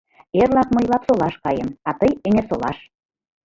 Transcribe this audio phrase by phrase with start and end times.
[0.39, 2.77] Эрлак мый Лапсолаш каем, а тый— Эҥерсолаш.